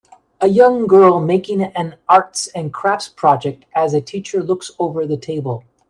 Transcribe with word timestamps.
A 0.39 0.47
young 0.47 0.87
girl 0.87 1.19
making 1.19 1.61
an 1.61 1.97
arts 2.09 2.47
and 2.55 2.73
crafts 2.73 3.07
project 3.07 3.65
as 3.75 3.93
a 3.93 4.01
teacher 4.01 4.41
looks 4.41 4.71
over 4.79 5.05
the 5.05 5.15
table. 5.15 5.63